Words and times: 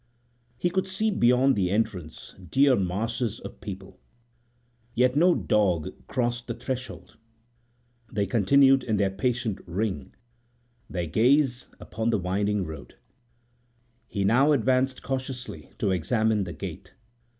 He 0.57 0.71
could 0.71 0.87
see 0.87 1.11
beyond 1.11 1.55
the 1.55 1.69
entrance 1.69 2.33
dear 2.49 2.75
masses 2.75 3.39
of 3.41 3.61
people, 3.61 3.99
yet 4.95 5.15
no 5.15 5.35
dog 5.35 5.89
crossed 6.07 6.47
the 6.47 6.55
threshold. 6.55 7.17
They 8.11 8.25
continued 8.25 8.83
in 8.83 8.97
their 8.97 9.11
patient 9.11 9.59
ring, 9.67 10.15
their 10.89 11.05
gaze 11.05 11.67
upon 11.79 12.09
the 12.09 12.17
winding 12.17 12.65
road. 12.65 12.93
< 12.93 12.93
3 12.97 12.97
> 13.63 14.07
He 14.07 14.23
now 14.25 14.53
advanced 14.53 15.03
cautiously 15.03 15.69
to 15.77 15.91
examine 15.91 16.45
the 16.45 16.53
gate. 16.53 16.95